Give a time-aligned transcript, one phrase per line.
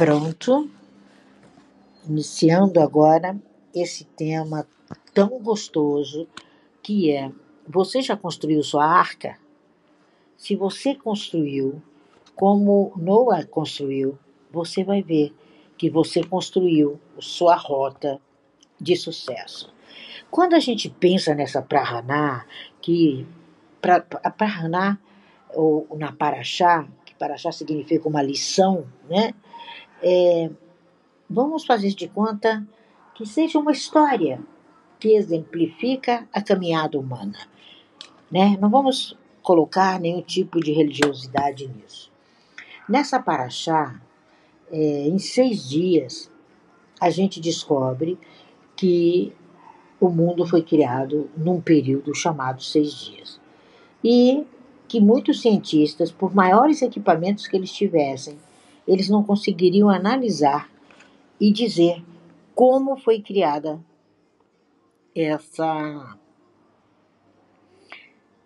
[0.00, 0.66] pronto,
[2.08, 3.38] iniciando agora
[3.74, 4.66] esse tema
[5.12, 6.26] tão gostoso
[6.82, 7.30] que é:
[7.68, 9.36] você já construiu sua arca?
[10.38, 11.82] Se você construiu,
[12.34, 14.18] como Noah construiu,
[14.50, 15.34] você vai ver
[15.76, 18.18] que você construiu sua rota
[18.80, 19.70] de sucesso.
[20.30, 22.46] Quando a gente pensa nessa Prahana,
[22.80, 23.26] que
[23.82, 24.98] pra, a Prahana,
[25.54, 29.34] ou na Paraxá, que Paraxá significa uma lição, né?
[30.02, 30.50] É,
[31.28, 32.66] vamos fazer de conta
[33.14, 34.40] que seja uma história
[34.98, 37.38] que exemplifica a caminhada humana.
[38.30, 38.56] Né?
[38.60, 42.10] Não vamos colocar nenhum tipo de religiosidade nisso.
[42.88, 44.00] Nessa paraxá,
[44.70, 46.30] é, em seis dias,
[47.00, 48.18] a gente descobre
[48.76, 49.32] que
[50.00, 53.40] o mundo foi criado num período chamado seis dias.
[54.02, 54.46] E
[54.88, 58.36] que muitos cientistas, por maiores equipamentos que eles tivessem,
[58.86, 60.70] eles não conseguiriam analisar
[61.40, 62.02] e dizer
[62.54, 63.80] como foi criada
[65.14, 66.16] essa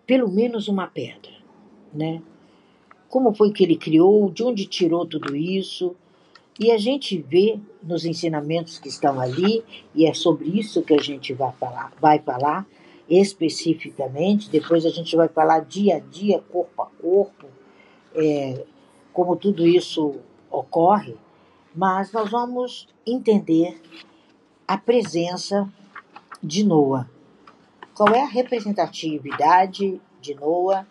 [0.05, 1.31] pelo menos uma pedra,
[1.93, 2.21] né?
[3.09, 5.95] Como foi que ele criou, de onde tirou tudo isso?
[6.59, 11.01] E a gente vê nos ensinamentos que estão ali, e é sobre isso que a
[11.01, 12.65] gente vai falar, vai falar
[13.09, 17.45] especificamente, depois a gente vai falar dia a dia, corpo a corpo,
[18.15, 18.65] é,
[19.15, 20.19] como tudo isso
[20.51, 21.15] ocorre,
[21.73, 23.81] mas nós vamos entender
[24.67, 25.71] a presença
[26.43, 27.09] de Noah.
[27.93, 30.85] Qual é a representatividade de Noah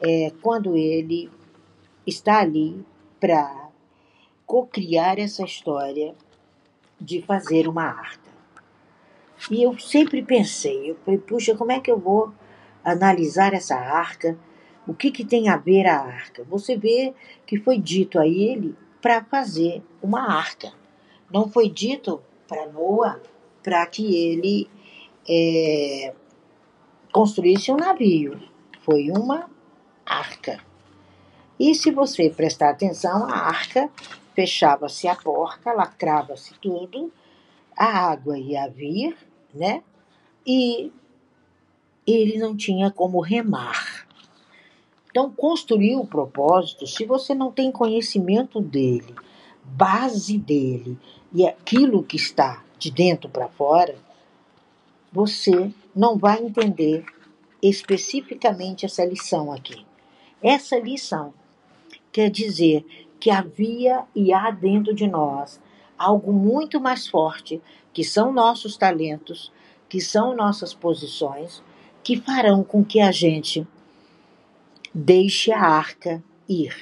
[0.00, 1.28] é, quando ele
[2.06, 2.86] está ali
[3.18, 3.68] para
[4.46, 6.14] cocriar essa história
[7.00, 8.30] de fazer uma arca?
[9.50, 12.32] E eu sempre pensei, eu falei, puxa, como é que eu vou
[12.84, 14.38] analisar essa arca?
[14.86, 16.44] O que, que tem a ver a arca?
[16.44, 17.12] Você vê
[17.44, 20.72] que foi dito a ele para fazer uma arca.
[21.30, 23.20] Não foi dito para Noah
[23.62, 24.70] para que ele
[25.28, 26.14] é,
[27.12, 28.40] construísse um navio.
[28.80, 29.50] Foi uma
[30.04, 30.60] arca.
[31.58, 33.90] E se você prestar atenção, a arca
[34.34, 37.10] fechava-se a porta, lacrava-se tudo,
[37.76, 39.16] a água ia vir,
[39.54, 39.82] né?
[40.46, 40.92] E
[42.06, 43.95] ele não tinha como remar.
[45.16, 49.14] Então, construir o propósito, se você não tem conhecimento dele,
[49.64, 50.98] base dele
[51.32, 53.96] e aquilo que está de dentro para fora,
[55.10, 57.06] você não vai entender
[57.62, 59.86] especificamente essa lição aqui.
[60.42, 61.32] Essa lição
[62.12, 62.84] quer dizer
[63.18, 65.58] que havia e há dentro de nós
[65.96, 67.58] algo muito mais forte,
[67.90, 69.50] que são nossos talentos,
[69.88, 71.62] que são nossas posições,
[72.04, 73.66] que farão com que a gente
[74.98, 76.74] deixe a arca ir.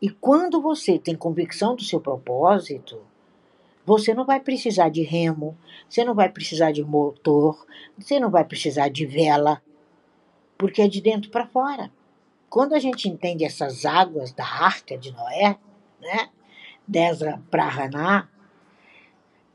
[0.00, 3.02] E quando você tem convicção do seu propósito,
[3.84, 7.66] você não vai precisar de remo, você não vai precisar de motor,
[7.98, 9.60] você não vai precisar de vela,
[10.56, 11.90] porque é de dentro para fora.
[12.48, 15.58] Quando a gente entende essas águas da arca de Noé,
[16.00, 16.30] né,
[16.86, 18.28] dessa Prahaná,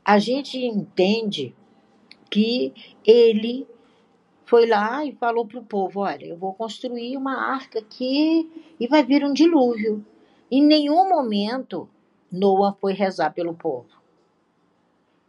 [0.04, 1.54] a gente entende
[2.30, 3.66] que ele
[4.46, 8.86] foi lá e falou para o povo: olha, eu vou construir uma arca aqui e
[8.86, 10.04] vai vir um dilúvio.
[10.50, 11.88] Em nenhum momento
[12.30, 13.88] Noah foi rezar pelo povo.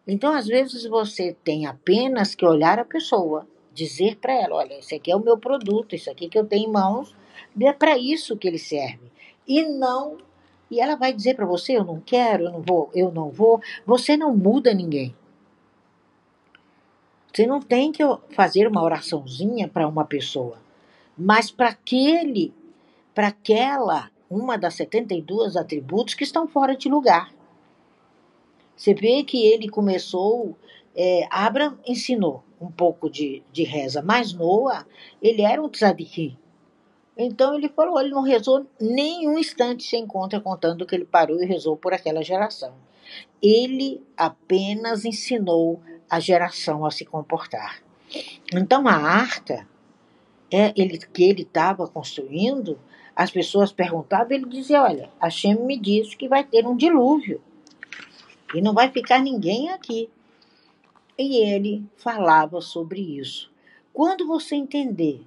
[0.07, 4.95] Então, às vezes, você tem apenas que olhar a pessoa, dizer para ela: olha, esse
[4.95, 7.15] aqui é o meu produto, isso aqui que eu tenho em mãos,
[7.59, 9.11] é para isso que ele serve.
[9.47, 10.17] E não.
[10.69, 13.59] E ela vai dizer para você: eu não quero, eu não vou, eu não vou.
[13.85, 15.15] Você não muda ninguém.
[17.33, 20.57] Você não tem que fazer uma oraçãozinha para uma pessoa,
[21.17, 22.53] mas para aquele,
[23.13, 27.31] para aquela, uma das 72 atributos que estão fora de lugar.
[28.75, 30.55] Você vê que ele começou,
[30.95, 34.85] é, Abraão ensinou um pouco de, de reza, mas Noah,
[35.21, 36.37] ele era um tzadiki.
[37.17, 41.41] Então ele falou, ele não rezou nem um instante sem conta, contando que ele parou
[41.41, 42.73] e rezou por aquela geração.
[43.41, 47.81] Ele apenas ensinou a geração a se comportar.
[48.53, 49.67] Então a arca
[50.51, 52.79] é, ele, que ele estava construindo,
[53.15, 57.41] as pessoas perguntavam, ele dizia, olha, a Shem me disse que vai ter um dilúvio.
[58.53, 60.09] E não vai ficar ninguém aqui.
[61.17, 63.51] E ele falava sobre isso.
[63.91, 65.25] Quando você entender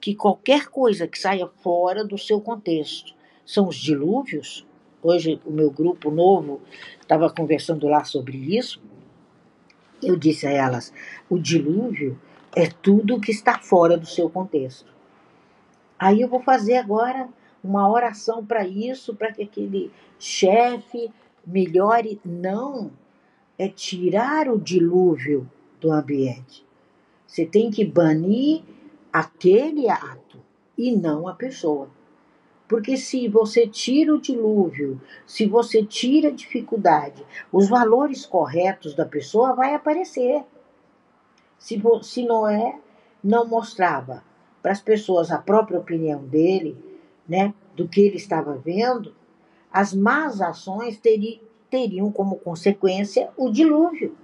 [0.00, 3.14] que qualquer coisa que saia fora do seu contexto
[3.46, 4.66] são os dilúvios,
[5.02, 6.60] hoje o meu grupo novo
[7.00, 8.80] estava conversando lá sobre isso,
[10.02, 10.92] eu disse a elas:
[11.28, 12.18] o dilúvio
[12.54, 14.92] é tudo que está fora do seu contexto.
[15.98, 17.28] Aí eu vou fazer agora
[17.62, 21.10] uma oração para isso, para que aquele chefe
[21.46, 22.92] melhore não
[23.58, 25.50] é tirar o dilúvio
[25.80, 26.64] do ambiente.
[27.26, 28.62] Você tem que banir
[29.12, 30.40] aquele ato
[30.76, 31.90] e não a pessoa.
[32.68, 39.06] Porque se você tira o dilúvio, se você tira a dificuldade, os valores corretos da
[39.06, 40.44] pessoa vai aparecer.
[41.58, 42.78] Se, se Noé
[43.24, 44.22] não mostrava
[44.62, 46.76] para as pessoas a própria opinião dele,
[47.26, 49.14] né, do que ele estava vendo,
[49.72, 54.14] as más ações teri, teriam como consequência o dilúvio.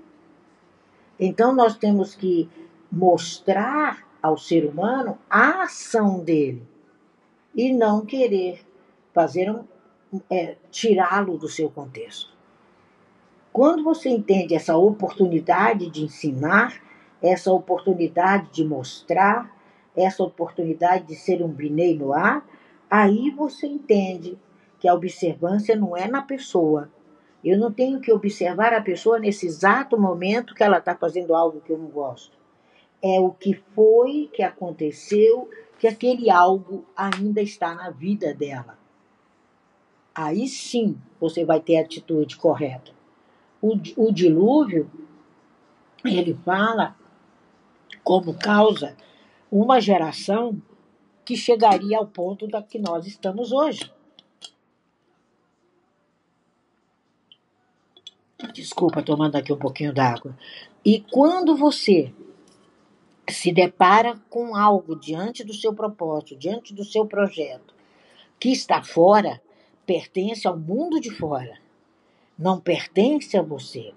[1.19, 2.49] Então nós temos que
[2.93, 6.74] mostrar ao ser humano a ação dele
[7.55, 8.61] e não querer
[9.13, 9.65] fazer um,
[10.31, 12.33] é, tirá-lo do seu contexto.
[13.53, 16.83] Quando você entende essa oportunidade de ensinar,
[17.23, 19.55] essa oportunidade de mostrar,
[19.97, 22.45] essa oportunidade de ser um binei no ar,
[22.91, 24.37] aí você entende
[24.81, 26.91] que a observância não é na pessoa.
[27.45, 31.61] Eu não tenho que observar a pessoa nesse exato momento que ela está fazendo algo
[31.61, 32.37] que eu não gosto.
[33.01, 35.49] É o que foi, que aconteceu,
[35.79, 38.79] que aquele algo ainda está na vida dela.
[40.15, 42.93] Aí sim você vai ter a atitude correta.
[43.61, 44.91] O, o dilúvio,
[46.05, 46.97] ele fala
[48.03, 48.97] como causa
[49.51, 50.61] uma geração
[51.25, 53.91] que chegaria ao ponto da que nós estamos hoje.
[58.53, 60.37] Desculpa, tomando aqui um pouquinho d'água.
[60.85, 62.13] E quando você
[63.29, 67.75] se depara com algo diante do seu propósito, diante do seu projeto,
[68.39, 69.41] que está fora,
[69.87, 71.59] pertence ao mundo de fora,
[72.39, 73.93] não pertence a você.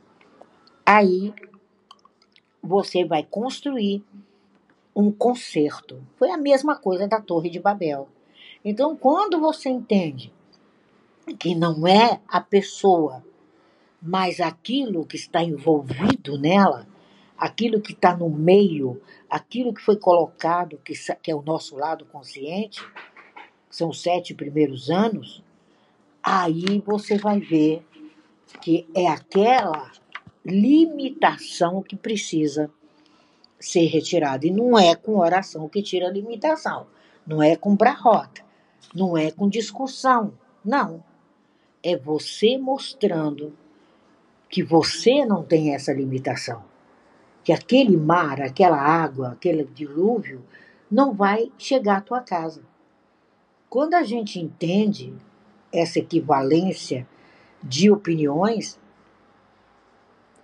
[0.85, 1.33] Aí
[2.61, 4.03] você vai construir
[4.95, 6.01] um conserto.
[6.17, 8.07] Foi a mesma coisa da Torre de Babel.
[8.63, 10.33] Então, quando você entende
[11.39, 13.23] que não é a pessoa,
[14.01, 16.87] mas aquilo que está envolvido nela,
[17.37, 22.05] aquilo que está no meio, aquilo que foi colocado, que, que é o nosso lado
[22.05, 22.81] consciente,
[23.69, 25.43] são os sete primeiros anos,
[26.23, 27.85] aí você vai ver
[28.61, 29.91] que é aquela
[30.43, 32.71] limitação que precisa
[33.59, 34.47] ser retirada.
[34.47, 36.87] E não é com oração que tira a limitação,
[37.25, 38.41] não é com brarrota,
[38.95, 41.03] não é com discussão, não.
[41.83, 43.55] É você mostrando
[44.49, 46.63] que você não tem essa limitação
[47.47, 50.43] que aquele mar, aquela água, aquele dilúvio
[50.91, 52.61] não vai chegar à tua casa.
[53.69, 55.13] Quando a gente entende
[55.71, 57.07] essa equivalência
[57.63, 58.77] de opiniões,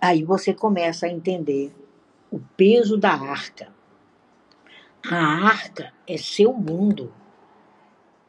[0.00, 1.74] aí você começa a entender
[2.30, 3.68] o peso da arca.
[5.06, 7.12] A arca é seu mundo.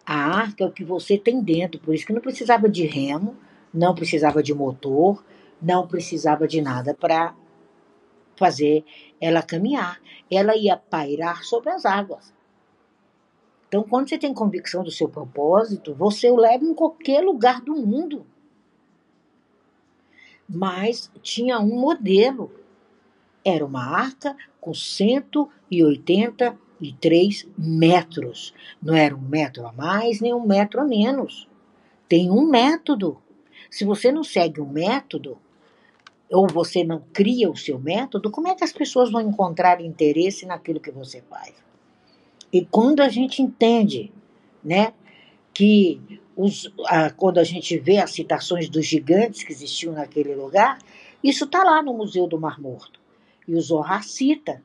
[0.06, 3.38] A arca é o que você tem dentro, por isso que não precisava de remo,
[3.74, 5.24] não precisava de motor,
[5.62, 7.34] não precisava de nada para
[8.38, 8.86] fazer
[9.20, 10.00] ela caminhar.
[10.30, 12.32] Ela ia pairar sobre as águas.
[13.68, 17.76] Então, quando você tem convicção do seu propósito, você o leva em qualquer lugar do
[17.76, 18.26] mundo.
[20.48, 22.54] Mas tinha um modelo.
[23.44, 28.54] Era uma arca com 183 metros.
[28.82, 31.50] Não era um metro a mais, nem um metro a menos.
[32.08, 33.22] Tem um método.
[33.70, 35.38] Se você não segue o um método,
[36.32, 40.46] ou você não cria o seu método, como é que as pessoas vão encontrar interesse
[40.46, 41.54] naquilo que você faz?
[42.52, 44.12] E quando a gente entende,
[44.64, 44.94] né,
[45.54, 46.02] que
[46.36, 50.80] os, a, quando a gente vê as citações dos gigantes que existiam naquele lugar,
[51.24, 53.00] isso está lá no Museu do Mar Morto.
[53.48, 54.62] E o Zohar cita,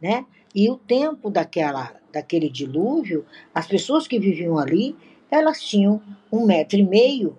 [0.00, 0.26] né?
[0.54, 3.24] E o tempo daquela, daquele dilúvio,
[3.54, 4.94] as pessoas que viviam ali,
[5.30, 7.38] elas tinham um metro e meio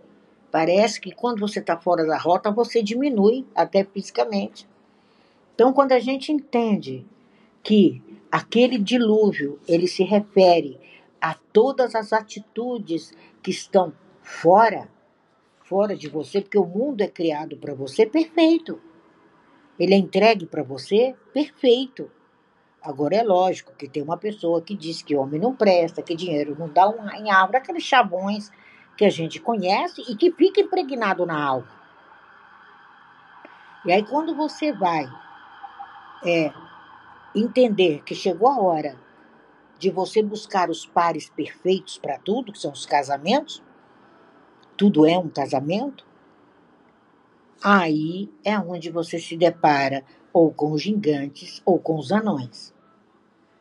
[0.54, 4.70] Parece que quando você está fora da rota, você diminui até fisicamente.
[5.56, 7.04] Então, quando a gente entende
[7.64, 10.80] que aquele dilúvio ele se refere
[11.20, 14.88] a todas as atitudes que estão fora,
[15.64, 18.80] fora de você, porque o mundo é criado para você perfeito.
[19.80, 22.12] Ele é entregue para você perfeito.
[22.80, 26.56] Agora é lógico que tem uma pessoa que diz que homem não presta, que dinheiro
[26.60, 28.52] não dá um, em árvore, aqueles chavões
[28.98, 31.68] que a gente conhece e que fica impregnado na alma.
[33.86, 35.06] E aí, quando você vai
[36.26, 36.54] é,
[37.36, 38.98] entender que chegou a hora
[39.78, 43.62] de você buscar os pares perfeitos para tudo, que são os casamentos,
[44.78, 46.06] tudo é um casamento,
[47.62, 52.74] aí é onde você se depara ou com os gigantes ou com os anões.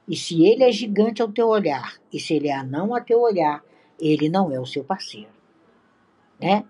[0.06, 3.20] E se ele é gigante ao teu olhar, e se ele é anão ao teu
[3.20, 3.62] olhar,
[4.10, 5.30] ele não é o seu parceiro.
[6.40, 6.64] Né?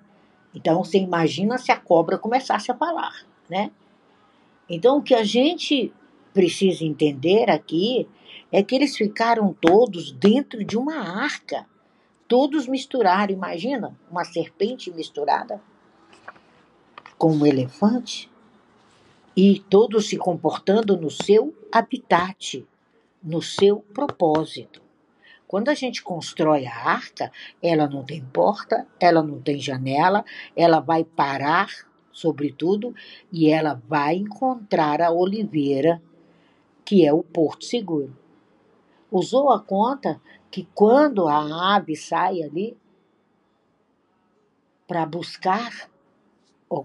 [0.55, 3.71] Então você imagina se a cobra começasse a falar, né?
[4.69, 5.93] Então o que a gente
[6.35, 8.07] precisa entender aqui
[8.51, 11.67] é que eles ficaram todos dentro de uma arca.
[12.29, 15.61] Todos misturaram, imagina, uma serpente misturada
[17.19, 18.31] com um elefante
[19.37, 22.67] e todos se comportando no seu habitat,
[23.23, 24.83] no seu propósito.
[25.53, 27.31] Quando a gente constrói a arca,
[27.63, 30.25] ela não tem porta, ela não tem janela,
[30.57, 31.69] ela vai parar,
[32.11, 32.95] sobretudo,
[33.31, 36.01] e ela vai encontrar a oliveira,
[36.83, 38.17] que é o porto seguro.
[39.11, 40.19] Usou a conta
[40.51, 42.75] que quando a ave sai ali
[44.89, 45.87] para buscar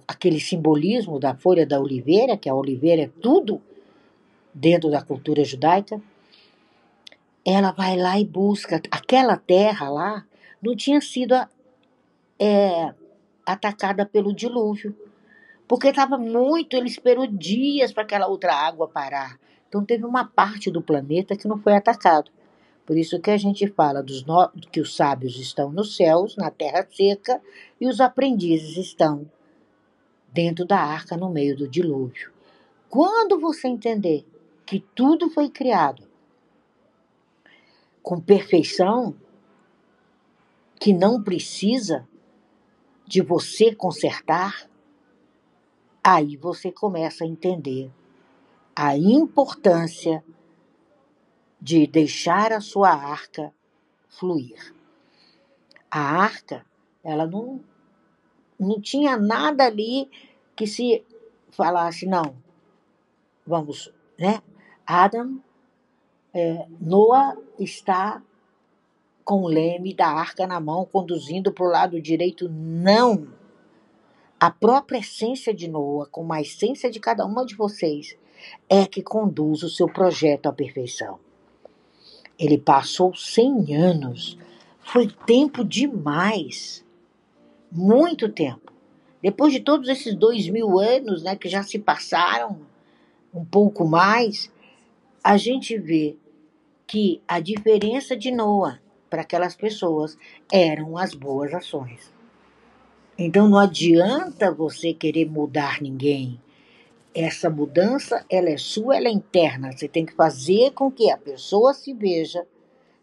[0.05, 3.61] aquele simbolismo da folha da oliveira, que a oliveira é tudo
[4.53, 6.01] dentro da cultura judaica,
[7.49, 8.81] ela vai lá e busca.
[8.91, 10.25] Aquela terra lá
[10.61, 11.33] não tinha sido
[12.37, 12.93] é,
[13.45, 14.93] atacada pelo dilúvio,
[15.65, 19.39] porque estava muito, ele esperou dias para aquela outra água parar.
[19.69, 22.29] Então teve uma parte do planeta que não foi atacado.
[22.85, 24.49] Por isso que a gente fala dos no...
[24.69, 27.41] que os sábios estão nos céus, na terra seca,
[27.79, 29.25] e os aprendizes estão
[30.33, 32.29] dentro da arca no meio do dilúvio.
[32.89, 34.25] Quando você entender
[34.65, 36.06] que tudo foi criado
[38.07, 39.13] com perfeição,
[40.79, 42.07] que não precisa
[43.05, 44.69] de você consertar,
[46.01, 47.91] aí você começa a entender
[48.73, 50.23] a importância
[51.59, 53.53] de deixar a sua arca
[54.07, 54.73] fluir.
[55.91, 56.65] A arca,
[57.03, 57.59] ela não,
[58.57, 60.09] não tinha nada ali
[60.55, 61.03] que se
[61.49, 62.37] falasse, não,
[63.45, 64.41] vamos, né?
[64.85, 65.43] Adam,
[66.33, 68.21] é, Noah está
[69.23, 72.47] com o leme da arca na mão, conduzindo para o lado direito.
[72.49, 73.27] Não!
[74.39, 78.15] A própria essência de Noah, como a essência de cada uma de vocês,
[78.69, 81.19] é que conduz o seu projeto à perfeição.
[82.37, 84.37] Ele passou 100 anos.
[84.79, 86.85] Foi tempo demais.
[87.71, 88.71] Muito tempo.
[89.21, 92.59] Depois de todos esses dois mil anos né, que já se passaram,
[93.33, 94.51] um pouco mais,
[95.27, 96.15] a gente vê
[96.87, 98.79] que a diferença de Noah
[99.09, 100.17] para aquelas pessoas
[100.49, 102.13] eram as boas ações.
[103.17, 106.41] Então não adianta você querer mudar ninguém.
[107.13, 109.73] Essa mudança, ela é sua, ela é interna.
[109.73, 112.47] Você tem que fazer com que a pessoa se veja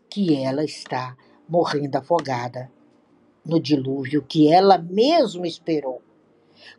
[0.09, 1.14] que ela está
[1.47, 2.73] morrendo afogada
[3.45, 6.00] no dilúvio que ela mesma esperou.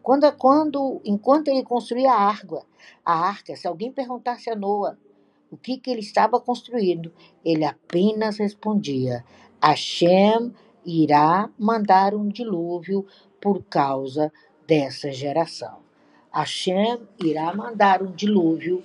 [0.02, 2.64] Quando, quando, enquanto ele construía a arca,
[3.06, 4.98] a arca, se alguém perguntasse a Noa
[5.52, 7.12] o que, que ele estava construindo,
[7.44, 9.24] ele apenas respondia:
[9.62, 10.54] Hashem
[10.86, 13.06] irá mandar um dilúvio
[13.42, 14.32] por causa
[14.68, 15.80] dessa geração.
[16.32, 18.84] Hashem irá mandar um dilúvio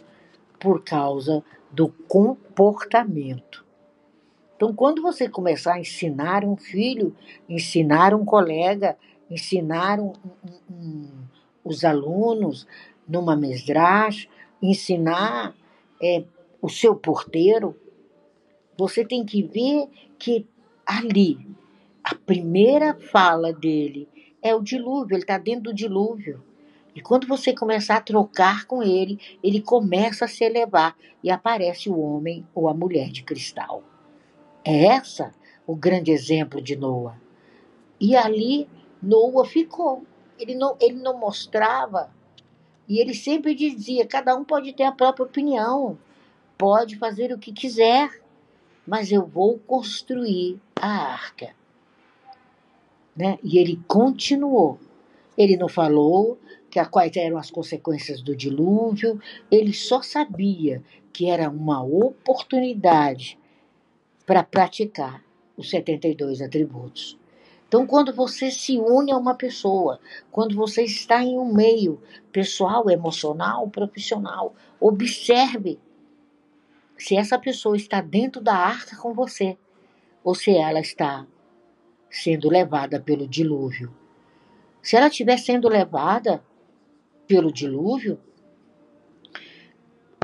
[0.59, 3.65] por causa do comportamento.
[4.55, 7.17] Então, quando você começar a ensinar um filho,
[7.49, 8.97] ensinar um colega,
[9.31, 10.13] ensinar um,
[10.45, 11.09] um, um,
[11.65, 12.67] os alunos
[13.09, 14.29] numa mestragem,
[14.63, 15.55] ensinar
[16.03, 16.25] é,
[16.61, 17.77] o seu porteiro,
[18.77, 19.89] você tem que ver
[20.19, 20.47] que
[20.87, 21.39] ali,
[22.03, 24.09] a primeira fala dele
[24.43, 26.43] é o dilúvio, ele está dentro do dilúvio.
[26.95, 31.89] E quando você começar a trocar com ele, ele começa a se elevar e aparece
[31.89, 33.85] o homem ou a mulher de cristal.
[34.65, 35.33] É essa
[35.67, 37.17] o grande exemplo de Noah.
[38.01, 38.69] E ali
[39.01, 40.05] Noah ficou.
[40.39, 42.11] Ele não, ele não mostrava.
[42.89, 45.97] E ele sempre dizia: cada um pode ter a própria opinião,
[46.61, 48.21] pode fazer o que quiser,
[48.87, 51.55] mas eu vou construir a arca.
[53.17, 53.39] Né?
[53.43, 54.79] E ele continuou.
[55.39, 56.39] Ele não falou
[56.71, 59.19] que quais eram as consequências do dilúvio,
[59.51, 60.83] ele só sabia
[61.15, 63.39] que era uma oportunidade
[64.27, 65.25] para praticar
[65.57, 67.19] os 72 atributos.
[67.67, 69.99] Então, quando você se une a uma pessoa,
[70.31, 75.79] quando você está em um meio pessoal, emocional, profissional, observe
[77.01, 79.57] se essa pessoa está dentro da arca com você
[80.23, 81.27] ou se ela está
[82.11, 83.91] sendo levada pelo dilúvio.
[84.83, 86.45] Se ela estiver sendo levada
[87.27, 88.21] pelo dilúvio,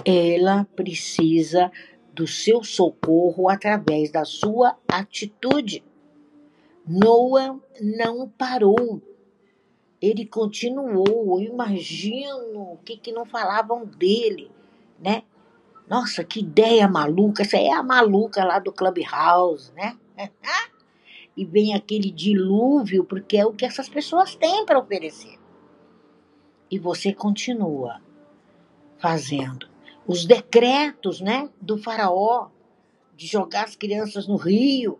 [0.04, 1.72] ela precisa
[2.12, 5.82] do seu socorro através da sua atitude.
[6.86, 9.00] Noah não parou.
[10.00, 11.40] Ele continuou.
[11.40, 14.50] Eu imagino o que, que não falavam dele,
[15.00, 15.22] né?
[15.88, 17.42] Nossa, que ideia maluca.
[17.42, 19.96] Essa é a maluca lá do Clubhouse, né?
[21.36, 25.38] e vem aquele dilúvio, porque é o que essas pessoas têm para oferecer.
[26.70, 28.00] E você continua
[28.98, 29.68] fazendo
[30.06, 32.48] os decretos, né, do faraó
[33.14, 34.98] de jogar as crianças no rio,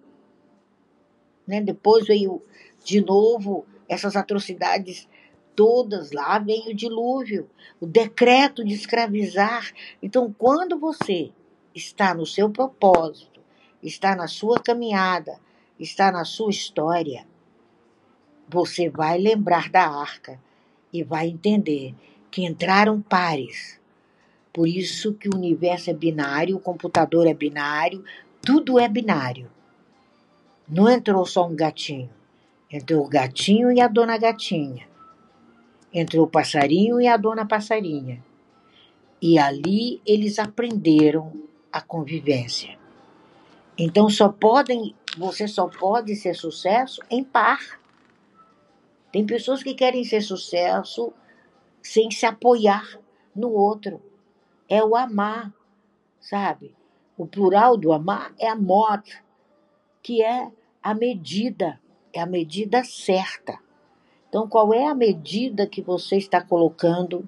[1.46, 1.60] né?
[1.60, 2.42] Depois veio
[2.84, 5.08] de novo essas atrocidades
[5.56, 7.48] todas lá, vem o dilúvio,
[7.80, 9.72] o decreto de escravizar.
[10.02, 11.32] Então, quando você
[11.74, 13.40] está no seu propósito,
[13.82, 15.40] está na sua caminhada,
[15.80, 17.26] está na sua história,
[18.48, 20.40] você vai lembrar da arca
[20.92, 21.94] e vai entender
[22.30, 23.80] que entraram pares.
[24.52, 28.04] Por isso que o universo é binário, o computador é binário,
[28.40, 29.50] tudo é binário.
[30.68, 32.10] Não entrou só um gatinho.
[32.70, 34.88] Entrou o gatinho e a dona gatinha.
[35.92, 38.22] Entrou o passarinho e a dona passarinha.
[39.20, 41.32] E ali eles aprenderam
[41.72, 42.78] a convivência.
[43.78, 47.80] Então só podem, você só pode ser sucesso em par.
[49.12, 51.12] Tem pessoas que querem ser sucesso
[51.82, 52.98] sem se apoiar
[53.34, 54.02] no outro.
[54.68, 55.52] É o amar,
[56.20, 56.74] sabe?
[57.16, 59.02] O plural do amar é amor,
[60.02, 60.50] que é
[60.82, 61.80] a medida,
[62.12, 63.58] é a medida certa.
[64.36, 67.26] Então, qual é a medida que você está colocando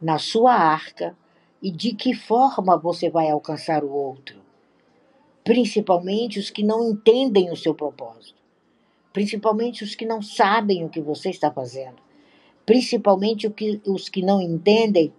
[0.00, 1.18] na sua arca
[1.60, 4.40] e de que forma você vai alcançar o outro?
[5.42, 8.40] Principalmente os que não entendem o seu propósito,
[9.12, 11.96] principalmente os que não sabem o que você está fazendo,
[12.64, 13.52] principalmente
[13.84, 15.12] os que não entendem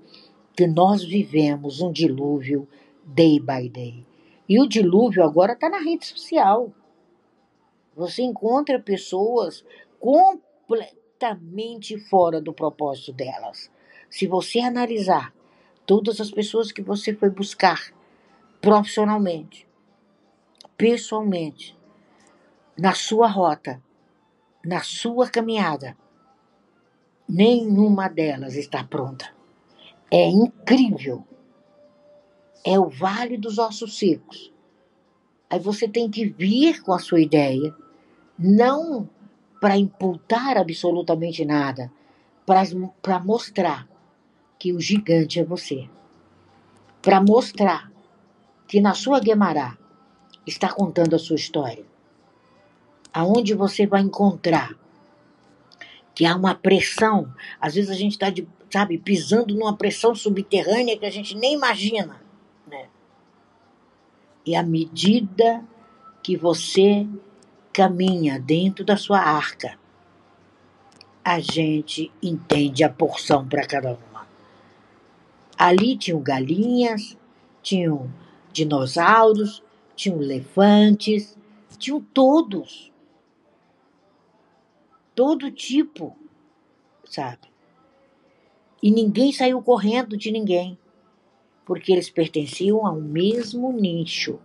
[0.55, 2.65] que nós vivemos um dilúvio
[3.03, 4.05] day by day.
[4.48, 6.72] E o dilúvio agora está na rede social.
[7.98, 9.65] Você encontra pessoas
[11.17, 13.71] completamente fora do propósito delas.
[14.09, 15.33] Se você analisar
[15.86, 17.91] todas as pessoas que você foi buscar
[18.62, 19.67] profissionalmente,
[20.77, 21.75] pessoalmente,
[22.77, 23.81] na sua rota,
[24.63, 25.97] na sua caminhada,
[27.27, 29.33] nenhuma delas está pronta.
[30.12, 31.25] É incrível
[32.63, 34.53] é o vale dos ossos secos.
[35.49, 37.73] Aí você tem que vir com a sua ideia,
[38.38, 39.10] não
[39.60, 41.91] para imputar absolutamente nada,
[42.46, 43.88] para mostrar
[44.60, 45.89] que o gigante é você.
[47.02, 47.91] Para mostrar
[48.67, 49.78] que na sua Guemará
[50.46, 51.86] está contando a sua história.
[53.13, 54.76] Aonde você vai encontrar
[56.13, 58.28] que há uma pressão, às vezes a gente está,
[58.72, 62.20] sabe, pisando numa pressão subterrânea que a gente nem imagina.
[64.46, 65.63] E à medida
[66.24, 67.06] que você
[67.77, 69.77] caminha dentro da sua arca,
[71.23, 74.27] a gente entende a porção para cada uma.
[75.55, 77.15] Ali tinham galinhas,
[77.61, 78.11] tinham
[78.51, 79.61] dinossauros,
[79.95, 81.37] tinham elefantes,
[81.77, 82.91] tinham todos.
[85.13, 86.17] Todo tipo,
[87.05, 87.47] sabe?
[88.81, 90.79] E ninguém saiu correndo de ninguém
[91.63, 94.39] porque eles pertenciam ao mesmo nicho.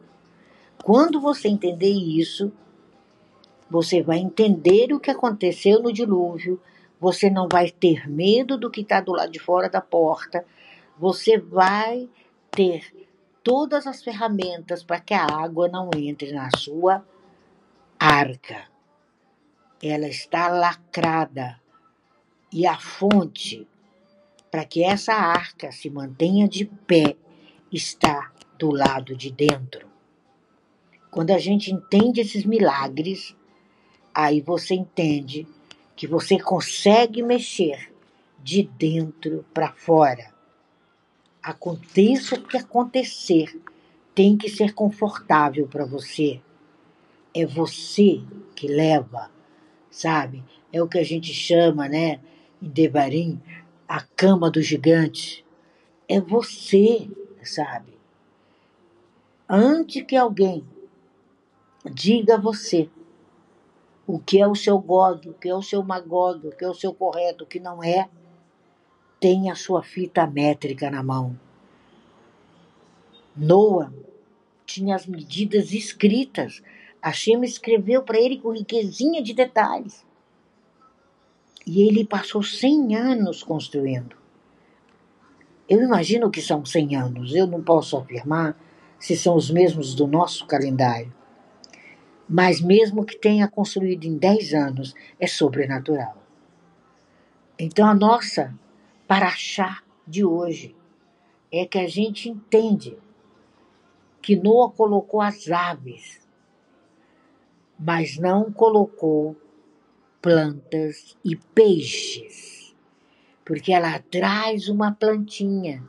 [0.85, 2.53] Quando você entender isso,
[3.73, 6.61] você vai entender o que aconteceu no dilúvio,
[7.01, 10.45] você não vai ter medo do que está do lado de fora da porta,
[10.99, 12.07] você vai
[12.51, 12.95] ter
[13.43, 17.03] todas as ferramentas para que a água não entre na sua
[17.99, 18.69] arca.
[19.83, 21.59] Ela está lacrada
[22.53, 23.67] e a fonte
[24.51, 27.17] para que essa arca se mantenha de pé,
[27.73, 29.89] está do lado de dentro.
[31.11, 33.35] Quando a gente entende esses milagres,
[34.15, 35.47] aí você entende
[35.97, 37.93] que você consegue mexer
[38.43, 40.33] de dentro para fora.
[41.43, 43.61] Aconteça o que acontecer,
[44.15, 46.41] tem que ser confortável para você.
[47.35, 48.21] É você
[48.55, 49.31] que leva,
[49.91, 50.43] sabe?
[50.73, 52.21] É o que a gente chama, né,
[52.61, 53.41] em Devarim,
[53.89, 55.45] a cama do gigante.
[56.09, 57.09] É você,
[57.43, 57.93] sabe?
[59.49, 60.65] Antes que alguém
[61.85, 62.89] diga a você
[64.07, 66.69] o que é o seu Gog, o que é o seu Magog, o que é
[66.69, 68.09] o seu correto, o que não é,
[69.21, 71.39] tenha a sua fita métrica na mão.
[73.37, 73.93] Noah
[74.67, 76.63] tinha as medidas escritas.
[77.01, 80.05] A Shema escreveu para ele com riquezinha de detalhes.
[81.67, 84.17] E ele passou 100 anos construindo.
[85.69, 88.59] Eu imagino que são 100 anos, eu não posso afirmar
[88.99, 91.13] se são os mesmos do nosso calendário.
[92.33, 96.17] Mas mesmo que tenha construído em 10 anos, é sobrenatural.
[97.59, 98.55] Então a nossa
[99.07, 100.75] paraxá de hoje
[101.53, 102.97] é que a gente entende
[104.23, 106.23] que Noa colocou as aves
[107.85, 109.37] mas não colocou
[110.21, 112.77] plantas e peixes,
[113.45, 115.83] porque ela traz uma plantinha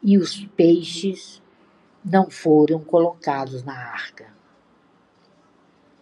[0.00, 1.42] e os peixes
[2.04, 4.32] não foram colocados na arca.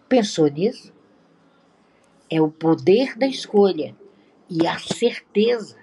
[0.07, 0.93] Pensou nisso?
[2.29, 3.95] É o poder da escolha
[4.49, 5.77] e a certeza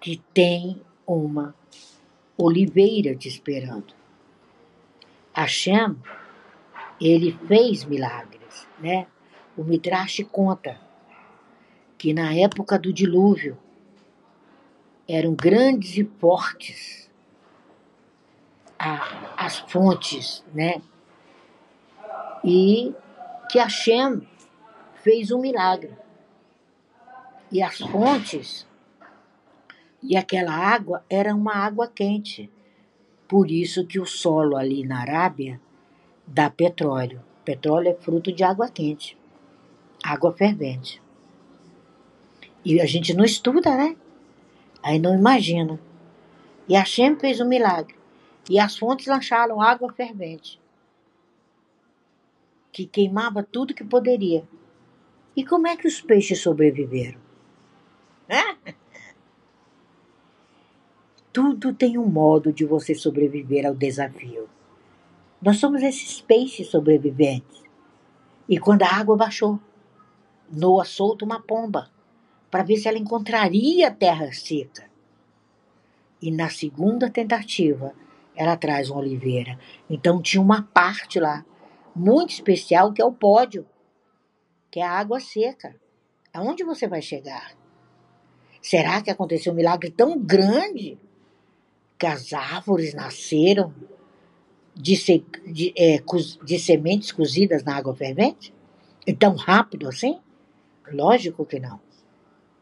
[0.00, 1.54] que tem uma
[2.36, 3.94] oliveira te esperando.
[5.32, 5.96] Hashem,
[7.00, 9.06] ele fez milagres, né?
[9.56, 10.80] O Midrash conta
[11.96, 13.56] que na época do dilúvio
[15.08, 17.03] eram grandes e fortes
[18.84, 20.82] a, as fontes, né?
[22.44, 22.94] E
[23.50, 24.28] que Hashem
[25.02, 25.92] fez um milagre.
[27.50, 28.66] E as fontes
[30.02, 32.50] e aquela água era uma água quente.
[33.26, 35.58] Por isso que o solo ali na Arábia
[36.26, 37.22] dá petróleo.
[37.42, 39.16] Petróleo é fruto de água quente,
[40.02, 41.00] água fervente.
[42.62, 43.96] E a gente não estuda, né?
[44.82, 45.80] Aí não imagina.
[46.68, 48.03] E Hashem fez um milagre.
[48.48, 50.60] E as fontes lançaram água fervente,
[52.70, 54.46] que queimava tudo que poderia.
[55.36, 57.18] E como é que os peixes sobreviveram?
[61.34, 64.48] Tudo tem um modo de você sobreviver ao desafio.
[65.42, 67.60] Nós somos esses peixes sobreviventes.
[68.48, 69.58] E quando a água baixou,
[70.48, 71.90] Noa solta uma pomba
[72.50, 74.88] para ver se ela encontraria terra seca.
[76.22, 77.92] E na segunda tentativa,
[78.36, 79.58] ela traz uma oliveira.
[79.88, 81.44] Então tinha uma parte lá
[81.94, 83.66] muito especial que é o pódio,
[84.70, 85.74] que é a água seca.
[86.32, 87.56] Aonde você vai chegar?
[88.60, 90.98] Será que aconteceu um milagre tão grande
[91.98, 93.72] que as árvores nasceram
[94.74, 96.02] de, se, de, é,
[96.44, 98.52] de sementes cozidas na água fervente?
[99.06, 100.18] E tão rápido assim?
[100.90, 101.80] Lógico que não.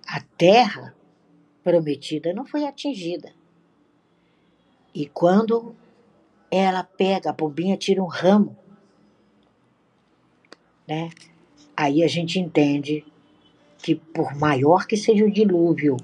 [0.07, 0.95] A terra
[1.63, 3.33] prometida não foi atingida.
[4.95, 5.75] E quando
[6.51, 8.57] ela pega, a pombinha tira um ramo,
[10.87, 11.11] né?
[11.77, 13.05] Aí a gente entende
[13.79, 15.97] que por maior que seja o dilúvio,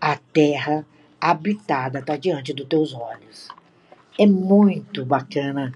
[0.00, 0.86] a terra
[1.20, 3.48] habitada está diante dos teus olhos.
[4.18, 5.74] É muito bacana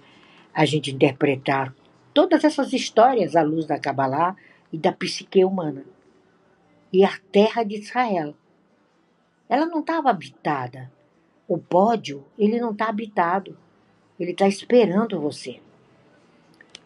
[0.53, 1.75] a gente interpretar
[2.15, 4.37] todas essas histórias à luz da Kabbalah
[4.73, 5.85] e da psique humana.
[6.93, 8.35] E a terra de Israel.
[9.49, 10.91] Ela não estava habitada.
[11.47, 13.57] O pódio, ele não está habitado.
[14.19, 15.61] Ele está esperando você.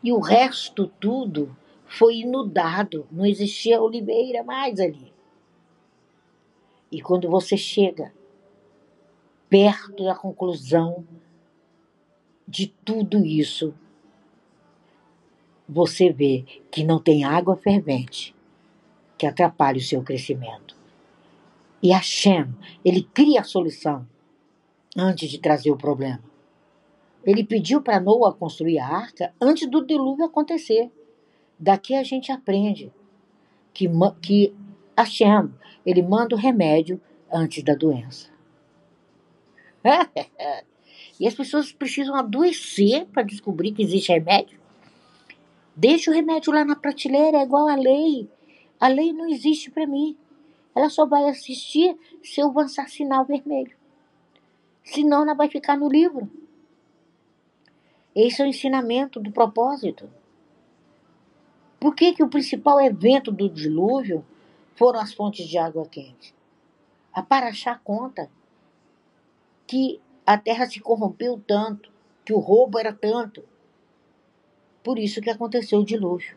[0.02, 1.54] E o resto tudo
[1.86, 3.06] foi inundado.
[3.10, 5.12] Não existia oliveira mais ali.
[6.90, 8.12] E quando você chega
[9.48, 11.06] perto da conclusão
[12.46, 13.74] de tudo isso,
[15.68, 18.34] você vê que não tem água fervente
[19.18, 20.76] que atrapalhe o seu crescimento.
[21.82, 24.06] E Hashem, ele cria a solução
[24.98, 26.20] antes de trazer o problema.
[27.24, 30.90] Ele pediu para Noah construir a arca antes do dilúvio acontecer.
[31.58, 32.92] Daqui a gente aprende
[33.72, 33.88] que,
[34.20, 34.54] que
[34.96, 35.52] Hashem,
[35.86, 37.00] ele manda o remédio
[37.32, 38.28] antes da doença.
[41.20, 44.58] e as pessoas precisam adoecer para descobrir que existe remédio.
[45.76, 48.28] Deixa o remédio lá na prateleira, é igual a lei.
[48.80, 50.16] A lei não existe para mim.
[50.74, 53.77] Ela só vai assistir se eu avançar sinal vermelho.
[54.88, 56.30] Senão ela vai ficar no livro.
[58.14, 60.08] Esse é o ensinamento do propósito.
[61.78, 64.24] Por que, que o principal evento do dilúvio
[64.74, 66.34] foram as fontes de água quente?
[67.12, 68.30] A Paraxá conta
[69.66, 71.92] que a terra se corrompeu tanto,
[72.24, 73.44] que o roubo era tanto.
[74.82, 76.34] Por isso que aconteceu o dilúvio.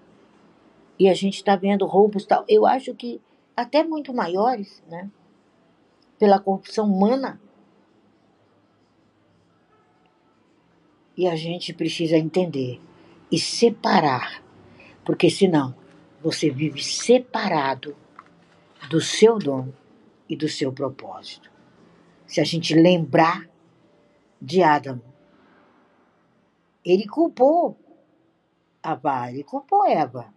[0.99, 2.43] E a gente está vendo roubos tal.
[2.49, 3.21] Eu acho que
[3.55, 5.09] até muito maiores, né?
[6.19, 7.39] Pela corrupção humana
[11.21, 12.81] E a gente precisa entender
[13.31, 14.43] e separar,
[15.05, 15.75] porque senão
[16.19, 17.95] você vive separado
[18.89, 19.71] do seu dom
[20.27, 21.51] e do seu propósito.
[22.25, 23.47] Se a gente lembrar
[24.41, 24.99] de Adão,
[26.84, 27.77] ele culpou
[28.81, 30.34] Ava, ele culpou Eva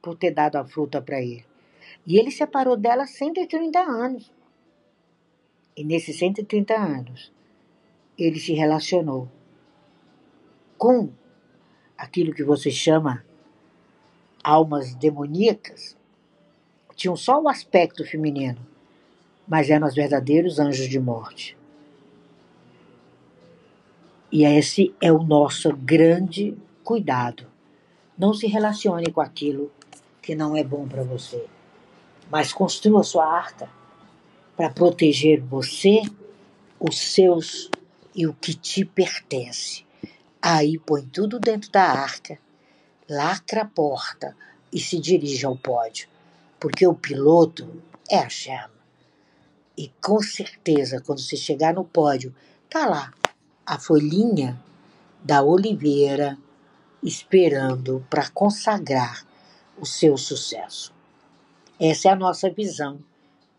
[0.00, 1.44] por ter dado a fruta para ele.
[2.06, 4.32] E ele separou dela 130 anos.
[5.76, 7.30] E nesses 130 anos,
[8.16, 9.28] ele se relacionou
[10.78, 11.10] com
[11.96, 13.24] aquilo que você chama
[14.42, 15.96] almas demoníacas,
[16.94, 18.58] tinham só o aspecto feminino,
[19.48, 21.56] mas eram os verdadeiros anjos de morte.
[24.30, 27.46] E esse é o nosso grande cuidado.
[28.16, 29.70] Não se relacione com aquilo
[30.20, 31.46] que não é bom para você,
[32.30, 33.68] mas construa sua arca
[34.56, 36.02] para proteger você,
[36.78, 37.70] os seus
[38.14, 39.84] e o que te pertence.
[40.46, 42.38] Aí põe tudo dentro da arca,
[43.08, 44.36] lacra a porta
[44.70, 46.06] e se dirige ao pódio,
[46.60, 48.74] porque o piloto é a chama.
[49.74, 52.34] E com certeza, quando você chegar no pódio,
[52.68, 53.10] tá lá
[53.64, 54.62] a folhinha
[55.22, 56.36] da oliveira
[57.02, 59.26] esperando para consagrar
[59.78, 60.92] o seu sucesso.
[61.80, 63.02] Essa é a nossa visão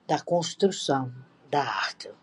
[0.05, 1.11] da construção
[1.49, 2.11] da arte.